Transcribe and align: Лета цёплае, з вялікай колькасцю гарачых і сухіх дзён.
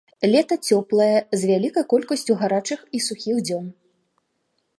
Лета 0.31 0.55
цёплае, 0.69 1.17
з 1.41 1.49
вялікай 1.51 1.85
колькасцю 1.93 2.33
гарачых 2.41 2.79
і 2.97 3.07
сухіх 3.11 3.37
дзён. 3.49 3.65